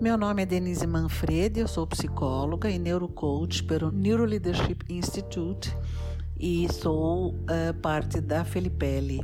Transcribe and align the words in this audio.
Meu 0.00 0.16
nome 0.16 0.40
é 0.40 0.46
Denise 0.46 0.86
Manfredi, 0.86 1.60
eu 1.60 1.68
sou 1.68 1.86
psicóloga 1.86 2.70
e 2.70 2.78
neurocoach 2.78 3.62
pelo 3.64 3.92
Neuroleadership 3.92 4.78
Institute 4.88 5.76
e 6.38 6.66
sou 6.72 7.34
uh, 7.34 7.74
parte 7.82 8.18
da 8.18 8.42
Felipelli. 8.42 9.20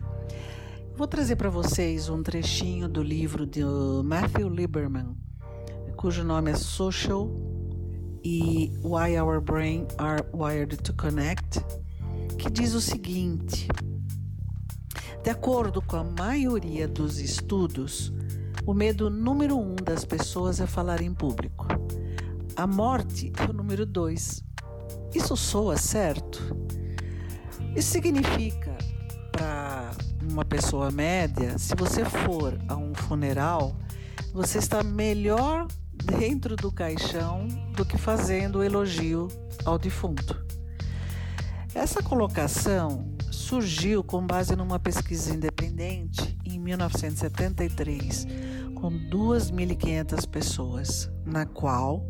Vou 0.95 1.07
trazer 1.07 1.37
para 1.37 1.49
vocês 1.49 2.11
um 2.11 2.23
trechinho 2.23 2.91
do 2.91 3.03
livro 3.03 3.47
de 3.47 3.63
Matthew 4.05 4.51
Lieberman, 4.51 5.17
cujo 5.97 6.23
nome 6.23 6.51
é 6.51 6.55
Social 6.55 7.31
e 8.23 8.71
Why 8.85 9.19
Our 9.19 9.41
Brain 9.41 9.87
Are 9.97 10.23
Wired 10.35 10.77
to 10.77 10.93
Connect, 10.93 11.59
que 12.37 12.51
diz 12.51 12.75
o 12.75 12.83
seguinte: 12.83 13.67
De 15.25 15.31
acordo 15.31 15.81
com 15.81 15.97
a 15.97 16.05
maioria 16.05 16.87
dos 16.87 17.19
estudos, 17.19 18.13
o 18.67 18.75
medo 18.75 19.09
número 19.09 19.57
um 19.57 19.77
das 19.77 20.05
pessoas 20.05 20.61
é 20.61 20.67
falar 20.67 21.01
em 21.01 21.15
público. 21.15 21.69
A 22.57 22.67
morte 22.67 23.33
é 23.39 23.49
o 23.49 23.53
número 23.53 23.87
dois. 23.87 24.43
Isso 25.15 25.37
soa 25.37 25.77
certo? 25.77 26.41
Isso 27.77 27.93
significa 27.93 28.77
para 29.31 29.93
uma 30.29 30.45
pessoa 30.45 30.91
média, 30.91 31.57
se 31.59 31.77
você 31.77 32.05
for 32.05 32.59
a 32.67 32.75
um 32.75 32.93
funeral, 32.93 33.77
você 34.33 34.59
está 34.59 34.83
melhor 34.83 35.69
dentro 35.93 36.57
do 36.57 36.73
caixão 36.73 37.47
do 37.77 37.87
que 37.87 37.97
fazendo 37.97 38.57
o 38.57 38.65
elogio 38.65 39.29
ao 39.65 39.79
defunto. 39.79 40.45
Essa 41.73 42.03
colocação 42.03 43.15
surgiu 43.31 44.03
com 44.03 44.27
base 44.27 44.57
numa 44.57 44.79
pesquisa 44.79 45.33
independente 45.33 46.37
em 46.57 46.59
1973 46.59 48.27
com 48.75 48.91
2.500 48.91 50.29
pessoas, 50.29 51.11
na 51.25 51.45
qual 51.45 52.05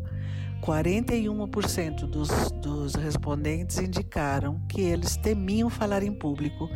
41% 0.61 2.07
dos, 2.07 2.29
dos 2.61 2.95
respondentes 2.95 3.77
indicaram 3.77 4.59
que 4.67 4.81
eles 4.81 5.17
temiam 5.17 5.69
falar 5.69 6.01
em 6.01 6.13
público 6.13 6.69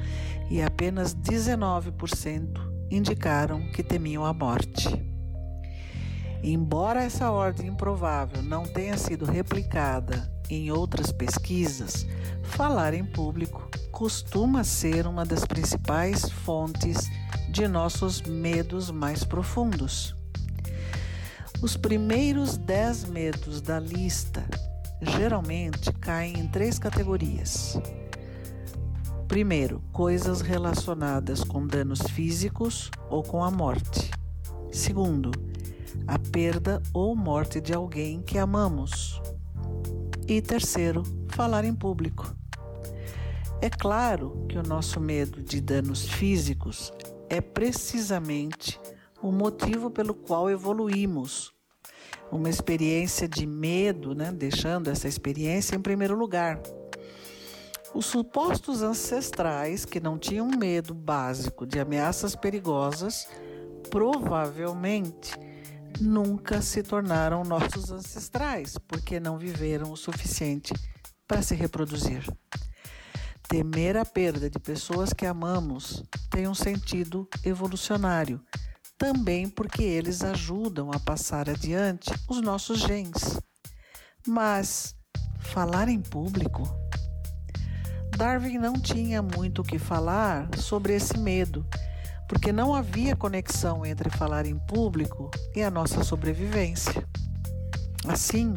e 0.50 0.62
apenas 0.62 1.16
19% 1.16 2.60
indicaram 2.92 3.62
que 3.72 3.82
temiam 3.82 4.26
a 4.26 4.34
morte. 4.34 4.90
Embora 6.44 7.04
essa 7.04 7.32
ordem 7.32 7.68
improvável 7.68 8.42
não 8.42 8.64
tenha 8.64 8.98
sido 8.98 9.26
replicada 9.26 10.32
em 10.50 10.72
outras 10.72 11.12
pesquisas, 11.12 12.06
falar 12.44 12.94
em 12.94 13.06
público 13.06 13.70
costuma 13.92 14.64
ser 14.64 15.06
uma 15.06 15.24
das 15.24 15.46
principais 15.46 16.30
fontes 16.30 17.10
de 17.52 17.68
nossos 17.68 18.22
medos 18.22 18.90
mais 18.90 19.26
profundos. 19.26 20.16
Os 21.62 21.76
primeiros 21.76 22.58
dez 22.58 23.04
medos 23.04 23.62
da 23.62 23.78
lista 23.78 24.44
geralmente 25.02 25.92
caem 25.94 26.40
em 26.40 26.48
três 26.48 26.80
categorias. 26.80 27.78
Primeiro, 29.28 29.82
coisas 29.92 30.40
relacionadas 30.40 31.44
com 31.44 31.68
danos 31.68 32.02
físicos 32.02 32.90
ou 33.10 33.22
com 33.22 33.44
a 33.44 33.52
morte. 33.52 34.10
Segundo, 34.72 35.32
a 36.08 36.18
perda 36.18 36.82
ou 36.94 37.16
morte 37.18 37.60
de 37.60 37.74
alguém 37.74 38.22
que 38.22 38.38
amamos. 38.38 39.22
E 40.26 40.42
terceiro, 40.42 41.04
falar 41.28 41.66
em 41.66 41.76
público. 41.76 42.34
É 43.62 43.70
claro 43.70 44.46
que 44.48 44.58
o 44.58 44.64
nosso 44.64 45.00
medo 45.00 45.44
de 45.44 45.62
danos 45.62 46.08
físicos 46.08 46.92
é 47.32 47.40
precisamente 47.40 48.78
o 49.22 49.32
motivo 49.32 49.90
pelo 49.90 50.14
qual 50.14 50.50
evoluímos. 50.50 51.54
Uma 52.30 52.50
experiência 52.50 53.26
de 53.26 53.46
medo, 53.46 54.14
né? 54.14 54.34
deixando 54.34 54.90
essa 54.90 55.08
experiência 55.08 55.78
em 55.78 55.82
primeiro 55.82 56.14
lugar. 56.14 56.62
Os 57.94 58.06
supostos 58.06 58.82
ancestrais 58.82 59.86
que 59.86 60.02
não 60.02 60.18
tinham 60.18 60.50
medo 60.50 60.94
básico 60.94 61.66
de 61.66 61.80
ameaças 61.80 62.36
perigosas 62.36 63.26
provavelmente 63.90 65.34
nunca 66.02 66.62
se 66.62 66.84
tornaram 66.84 67.46
nossos 67.46 67.92
ancestrais, 67.92 68.78
porque 68.78 69.22
não 69.22 69.38
viveram 69.38 69.92
o 69.92 69.98
suficiente 69.98 70.74
para 71.26 71.42
se 71.42 71.56
reproduzir. 71.56 72.26
Temer 73.52 73.98
a 73.98 74.06
perda 74.06 74.50
de 74.50 74.58
pessoas 74.58 75.12
que 75.12 75.26
amamos 75.26 76.02
tem 76.30 76.48
um 76.48 76.54
sentido 76.54 77.28
evolucionário, 77.44 78.40
também 78.98 79.50
porque 79.50 79.84
eles 79.84 80.24
ajudam 80.24 80.90
a 80.90 80.98
passar 80.98 81.50
adiante 81.50 82.10
os 82.30 82.40
nossos 82.40 82.80
genes. 82.80 83.42
Mas 84.26 84.96
falar 85.42 85.90
em 85.90 86.00
público? 86.00 86.64
Darwin 88.16 88.58
não 88.58 88.80
tinha 88.80 89.22
muito 89.22 89.64
o 89.64 89.66
que 89.66 89.78
falar 89.78 90.48
sobre 90.58 90.96
esse 90.96 91.18
medo, 91.18 91.68
porque 92.30 92.54
não 92.54 92.74
havia 92.74 93.18
conexão 93.18 93.86
entre 93.86 94.10
falar 94.10 94.46
em 94.46 94.58
público 94.58 95.30
e 95.54 95.62
a 95.62 95.70
nossa 95.70 96.06
sobrevivência. 96.06 97.06
Assim, 98.08 98.54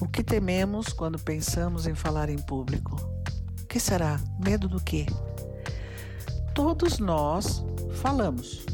o 0.00 0.08
que 0.08 0.24
tememos 0.24 0.94
quando 0.94 1.18
pensamos 1.18 1.86
em 1.86 1.94
falar 1.94 2.30
em 2.30 2.38
público? 2.38 3.13
Que 3.74 3.80
será? 3.80 4.20
Medo 4.38 4.68
do 4.68 4.80
quê? 4.80 5.04
Todos 6.54 7.00
nós 7.00 7.64
falamos 7.94 8.64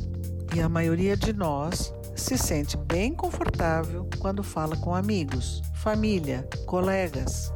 e 0.55 0.61
a 0.61 0.69
maioria 0.69 1.17
de 1.17 1.33
nós 1.33 1.91
se 2.15 2.37
sente 2.37 2.77
bem 2.77 3.15
confortável 3.15 4.07
quando 4.19 4.43
fala 4.43 4.77
com 4.77 4.95
amigos, 4.95 5.63
família, 5.73 6.47
colegas. 6.67 7.51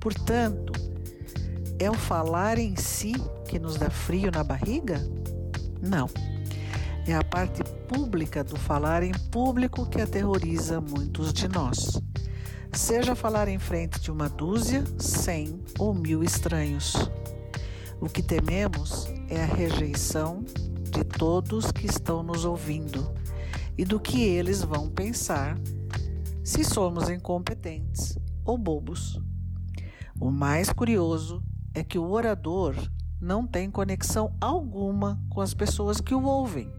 Portanto, 0.00 0.72
é 1.78 1.88
o 1.88 1.94
falar 1.94 2.58
em 2.58 2.74
si 2.74 3.12
que 3.46 3.60
nos 3.60 3.76
dá 3.76 3.88
frio 3.88 4.32
na 4.32 4.42
barriga? 4.42 5.00
Não. 5.80 6.10
É 7.06 7.14
a 7.14 7.22
parte 7.22 7.62
pública 7.86 8.42
do 8.42 8.56
falar 8.56 9.04
em 9.04 9.12
público 9.30 9.86
que 9.86 10.00
aterroriza 10.00 10.80
muitos 10.80 11.32
de 11.32 11.46
nós 11.46 12.02
seja 12.72 13.14
falar 13.14 13.48
em 13.48 13.58
frente 13.58 14.00
de 14.00 14.10
uma 14.10 14.28
dúzia, 14.28 14.82
cem 14.98 15.60
ou 15.78 15.92
mil 15.92 16.22
estranhos. 16.24 16.94
O 18.00 18.08
que 18.08 18.22
tememos 18.22 19.06
é 19.28 19.42
a 19.42 19.46
rejeição 19.46 20.42
de 20.90 21.04
todos 21.04 21.70
que 21.70 21.86
estão 21.86 22.22
nos 22.22 22.44
ouvindo 22.44 23.12
e 23.76 23.84
do 23.84 24.00
que 24.00 24.22
eles 24.22 24.62
vão 24.62 24.88
pensar 24.88 25.58
se 26.42 26.64
somos 26.64 27.08
incompetentes 27.08 28.18
ou 28.44 28.58
bobos. 28.58 29.20
O 30.20 30.30
mais 30.30 30.72
curioso 30.72 31.42
é 31.74 31.84
que 31.84 31.98
o 31.98 32.10
orador 32.10 32.74
não 33.20 33.46
tem 33.46 33.70
conexão 33.70 34.34
alguma 34.40 35.20
com 35.30 35.40
as 35.40 35.54
pessoas 35.54 36.00
que 36.00 36.14
o 36.14 36.24
ouvem. 36.24 36.70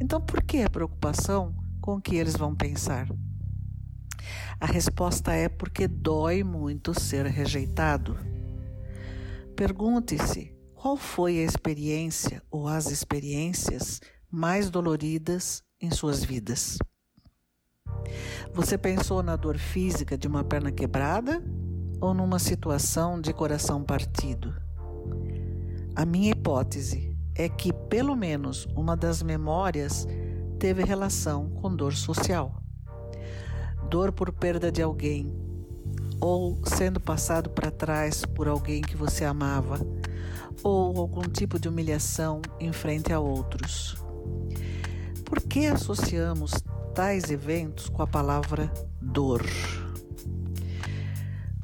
Então, 0.00 0.20
por 0.20 0.42
que 0.42 0.62
a 0.62 0.70
preocupação 0.70 1.54
com 1.80 1.96
o 1.96 2.00
que 2.00 2.16
eles 2.16 2.36
vão 2.36 2.54
pensar? 2.54 3.08
A 4.60 4.66
resposta 4.66 5.32
é 5.32 5.48
porque 5.48 5.86
dói 5.86 6.42
muito 6.42 6.98
ser 6.98 7.26
rejeitado. 7.26 8.16
Pergunte-se 9.54 10.54
qual 10.74 10.96
foi 10.96 11.38
a 11.38 11.44
experiência 11.44 12.42
ou 12.50 12.68
as 12.68 12.90
experiências 12.90 14.00
mais 14.30 14.70
doloridas 14.70 15.62
em 15.80 15.90
suas 15.90 16.22
vidas. 16.22 16.78
Você 18.52 18.76
pensou 18.76 19.22
na 19.22 19.36
dor 19.36 19.58
física 19.58 20.16
de 20.16 20.26
uma 20.26 20.44
perna 20.44 20.72
quebrada 20.72 21.42
ou 22.00 22.14
numa 22.14 22.38
situação 22.38 23.20
de 23.20 23.32
coração 23.32 23.82
partido? 23.82 24.54
A 25.94 26.04
minha 26.04 26.30
hipótese 26.30 27.16
é 27.34 27.48
que 27.48 27.72
pelo 27.72 28.14
menos 28.16 28.66
uma 28.76 28.96
das 28.96 29.22
memórias 29.22 30.06
teve 30.58 30.82
relação 30.82 31.50
com 31.50 31.74
dor 31.74 31.94
social 31.94 32.57
dor 33.88 34.12
por 34.12 34.30
perda 34.32 34.70
de 34.70 34.82
alguém, 34.82 35.32
ou 36.20 36.58
sendo 36.64 37.00
passado 37.00 37.48
para 37.50 37.70
trás 37.70 38.24
por 38.24 38.46
alguém 38.46 38.82
que 38.82 38.96
você 38.96 39.24
amava, 39.24 39.80
ou 40.62 40.98
algum 40.98 41.22
tipo 41.22 41.58
de 41.58 41.68
humilhação 41.68 42.42
em 42.60 42.72
frente 42.72 43.12
a 43.12 43.18
outros. 43.18 43.96
Por 45.24 45.40
que 45.40 45.66
associamos 45.66 46.52
tais 46.94 47.30
eventos 47.30 47.88
com 47.88 48.02
a 48.02 48.06
palavra 48.06 48.70
dor? 49.00 49.44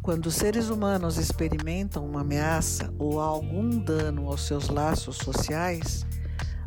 Quando 0.01 0.27
os 0.27 0.35
seres 0.35 0.69
humanos 0.69 1.17
experimentam 1.17 2.07
uma 2.07 2.21
ameaça 2.21 2.93
ou 2.99 3.21
algum 3.21 3.71
dano 3.71 4.29
aos 4.29 4.47
seus 4.47 4.69
laços 4.69 5.17
sociais, 5.17 6.07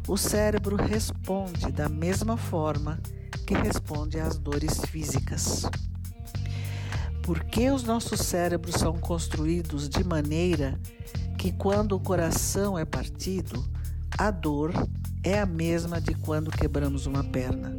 o 0.07 0.17
cérebro 0.17 0.75
responde 0.75 1.71
da 1.71 1.87
mesma 1.87 2.35
forma 2.35 2.99
que 3.47 3.53
responde 3.53 4.19
às 4.19 4.37
dores 4.37 4.81
físicas. 4.87 5.63
Porque 7.23 7.71
os 7.71 7.81
nossos 7.81 8.19
cérebros 8.19 8.75
são 8.75 8.97
construídos 8.97 9.87
de 9.87 10.03
maneira 10.03 10.77
que, 11.37 11.53
quando 11.53 11.93
o 11.93 11.99
coração 11.99 12.77
é 12.77 12.83
partido, 12.83 13.65
a 14.17 14.29
dor 14.31 14.73
é 15.23 15.39
a 15.39 15.45
mesma 15.45 16.01
de 16.01 16.13
quando 16.13 16.51
quebramos 16.51 17.05
uma 17.05 17.23
perna. 17.23 17.73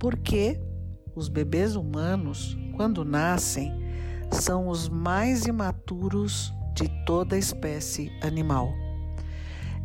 Porque 0.00 0.60
os 1.14 1.28
bebês 1.28 1.76
humanos, 1.76 2.58
quando 2.74 3.04
nascem, 3.04 3.72
são 4.32 4.66
os 4.66 4.88
mais 4.88 5.46
imaturos 5.46 6.52
de 6.74 6.88
toda 7.06 7.36
a 7.36 7.38
espécie 7.38 8.10
animal. 8.20 8.72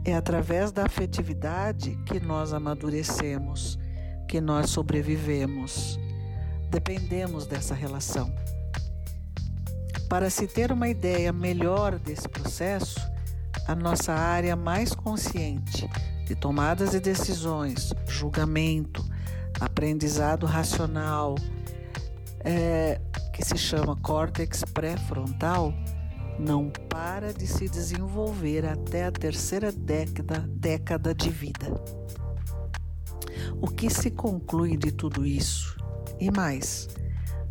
É 0.04 0.16
através 0.16 0.72
da 0.72 0.86
afetividade 0.86 1.96
que 2.06 2.20
nós 2.20 2.54
amadurecemos, 2.54 3.78
que 4.30 4.40
nós 4.40 4.70
sobrevivemos. 4.70 6.00
Dependemos 6.70 7.48
dessa 7.48 7.74
relação. 7.74 8.32
Para 10.08 10.30
se 10.30 10.46
ter 10.46 10.72
uma 10.72 10.88
ideia 10.88 11.34
melhor 11.34 11.98
desse 11.98 12.30
processo, 12.30 13.00
a 13.68 13.74
nossa 13.74 14.14
área 14.14 14.56
mais 14.56 14.94
consciente 14.94 15.90
de 16.26 16.36
tomadas 16.36 16.92
de 16.92 17.00
decisões, 17.00 17.92
julgamento, 18.08 19.04
aprendizado 19.60 20.46
racional, 20.46 21.34
é, 22.42 23.02
que 23.34 23.44
se 23.44 23.58
chama 23.58 23.96
córtex 23.96 24.64
pré-frontal, 24.64 25.74
não 26.38 26.70
para 26.88 27.34
de 27.34 27.48
se 27.48 27.68
desenvolver 27.68 28.64
até 28.66 29.06
a 29.06 29.12
terceira 29.12 29.72
década, 29.72 30.46
década 30.48 31.16
de 31.16 31.32
vida. 31.32 31.68
O 33.62 33.68
que 33.68 33.90
se 33.90 34.12
conclui 34.12 34.78
de 34.78 34.92
tudo 34.92 35.26
isso? 35.26 35.78
E 36.20 36.32
mais, 36.32 36.88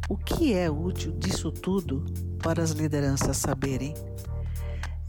o 0.08 0.16
que 0.16 0.54
é 0.54 0.70
útil 0.70 1.12
disso 1.12 1.50
tudo 1.50 2.04
para 2.42 2.62
as 2.62 2.70
lideranças 2.70 3.36
saberem? 3.36 3.94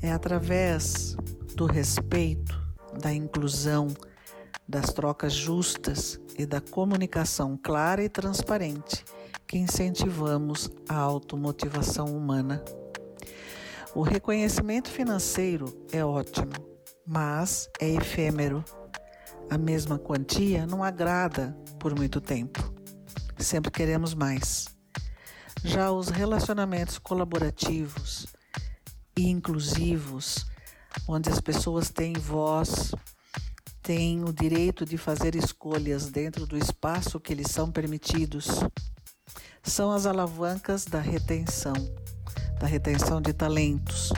É 0.01 0.12
através 0.12 1.15
do 1.56 1.65
respeito, 1.65 2.59
da 3.01 3.13
inclusão, 3.13 3.88
das 4.68 4.94
trocas 4.94 5.33
justas 5.33 6.19
e 6.38 6.45
da 6.45 6.62
comunicação 6.62 7.57
clara 7.62 8.03
e 8.03 8.09
transparente 8.09 9.03
que 9.50 9.57
incentivamos 9.57 10.69
a 10.88 10.95
automotivação 10.95 12.06
humana. 12.06 12.63
O 13.95 14.03
reconhecimento 14.03 14.91
financeiro 14.91 15.65
é 15.91 16.06
ótimo, 16.06 16.51
mas 17.03 17.68
é 17.80 17.89
efêmero. 17.89 18.63
A 19.50 19.57
mesma 19.57 19.98
quantia 19.98 20.68
não 20.68 20.84
agrada 20.84 21.57
por 21.80 21.98
muito 21.98 22.22
tempo. 22.22 22.74
Sempre 23.38 23.72
queremos 23.72 24.13
mais. 24.13 24.68
Já 25.63 25.92
os 25.92 26.10
relacionamentos 26.10 27.00
colaborativos 27.00 28.28
e 29.18 29.28
inclusivos, 29.28 30.46
onde 31.07 31.30
as 31.30 31.42
pessoas 31.42 31.90
têm 31.90 32.13
voz, 32.13 32.92
têm 33.81 34.24
o 34.24 34.31
direito 34.31 34.86
de 34.86 34.98
fazer 34.98 35.36
escolhas 35.36 36.10
dentro 36.10 36.46
do 36.46 36.57
espaço 36.57 37.19
que 37.19 37.34
lhes 37.34 37.50
são 37.50 37.72
permitidos, 37.72 38.48
são 39.63 39.92
as 39.92 40.06
alavancas 40.06 40.86
da 40.86 41.00
retenção 41.00 41.74
da 42.60 42.68
retenção 42.68 43.22
de 43.22 43.31
talentos 43.31 44.12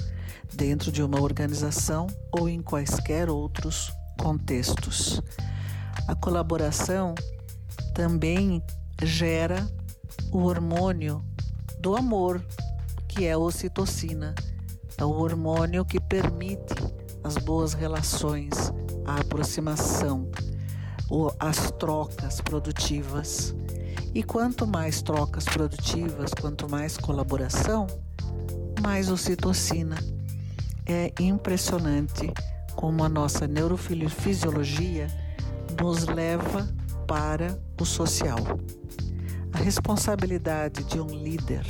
dentro 0.52 0.92
de 0.92 1.04
uma 1.04 1.22
organização 1.22 2.08
ou 2.32 2.50
em 2.50 2.60
quaisquer 2.62 3.30
outros 3.30 3.92
contextos. 4.22 5.20
A 6.08 6.16
colaboração 6.16 7.16
também 7.94 8.64
gera 9.02 9.68
o 10.32 10.44
hormônio 10.44 11.26
do 11.80 11.96
amor, 11.96 12.44
que 13.08 13.26
é 13.26 13.32
a 13.32 13.38
ocitocina, 13.38 14.36
é 14.98 15.04
o 15.04 15.10
hormônio 15.10 15.84
que 15.84 16.00
permite 16.00 16.76
as 17.24 17.36
boas 17.38 17.74
relações, 17.74 18.52
a 19.06 19.16
aproximação, 19.20 20.30
as 21.40 21.72
trocas 21.72 22.40
produtivas. 22.42 23.56
E 24.14 24.22
quanto 24.22 24.68
mais 24.68 25.02
trocas 25.02 25.46
produtivas, 25.46 26.32
quanto 26.40 26.70
mais 26.70 26.96
colaboração, 26.98 27.88
mais 28.82 29.10
ocitocina. 29.10 29.96
É 30.86 31.14
impressionante 31.20 32.32
como 32.76 33.04
a 33.04 33.10
nossa 33.10 33.48
neurofisiologia 33.48 35.08
nos 35.80 36.06
leva 36.06 36.68
para 37.08 37.60
o 37.80 37.86
social. 37.86 38.40
A 39.54 39.58
responsabilidade 39.58 40.84
de 40.84 41.00
um 41.00 41.08
líder 41.08 41.66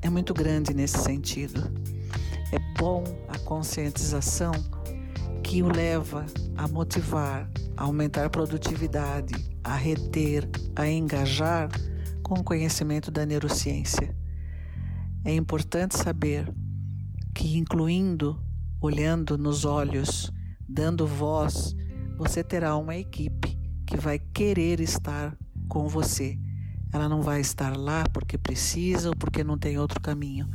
é 0.00 0.08
muito 0.08 0.32
grande 0.32 0.72
nesse 0.72 0.98
sentido. 0.98 1.70
É 2.52 2.58
bom 2.78 3.04
a 3.28 3.38
conscientização 3.40 4.52
que 5.42 5.62
o 5.62 5.68
leva 5.68 6.24
a 6.56 6.66
motivar, 6.66 7.50
a 7.76 7.84
aumentar 7.84 8.26
a 8.26 8.30
produtividade, 8.30 9.34
a 9.62 9.74
reter, 9.76 10.48
a 10.74 10.86
engajar 10.86 11.68
com 12.22 12.34
o 12.34 12.44
conhecimento 12.44 13.10
da 13.10 13.24
neurociência. 13.24 14.14
É 15.24 15.34
importante 15.34 15.96
saber 15.96 16.52
que, 17.34 17.56
incluindo, 17.56 18.40
olhando 18.80 19.36
nos 19.36 19.64
olhos, 19.64 20.32
dando 20.68 21.06
voz, 21.06 21.74
você 22.16 22.44
terá 22.44 22.76
uma 22.76 22.96
equipe 22.96 23.58
que 23.86 23.96
vai 23.96 24.18
querer 24.18 24.80
estar 24.80 25.36
com 25.68 25.88
você. 25.88 26.38
Ela 26.92 27.08
não 27.08 27.22
vai 27.22 27.40
estar 27.40 27.76
lá 27.76 28.04
porque 28.12 28.36
precisa 28.36 29.08
ou 29.08 29.16
porque 29.16 29.42
não 29.42 29.58
tem 29.58 29.78
outro 29.78 30.00
caminho, 30.00 30.48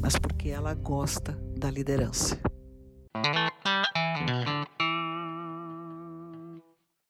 mas 0.00 0.18
porque 0.18 0.48
ela 0.48 0.74
gosta 0.74 1.32
da 1.58 1.70
liderança. 1.70 2.40